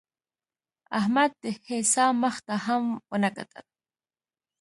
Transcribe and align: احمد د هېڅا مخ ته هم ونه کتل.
احمد 0.99 1.31
د 1.43 1.45
هېڅا 1.67 2.05
مخ 2.21 2.35
ته 2.47 2.55
هم 2.65 2.83
ونه 3.11 3.29
کتل. 3.35 3.65